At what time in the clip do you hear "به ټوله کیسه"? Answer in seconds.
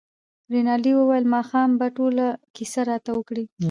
1.79-2.81